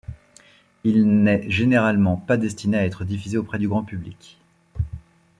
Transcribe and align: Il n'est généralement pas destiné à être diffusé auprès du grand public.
Il 0.83 1.07
n'est 1.21 1.47
généralement 1.47 2.17
pas 2.17 2.35
destiné 2.35 2.75
à 2.79 2.85
être 2.87 3.05
diffusé 3.05 3.37
auprès 3.37 3.59
du 3.59 3.67
grand 3.67 3.83
public. 3.83 4.39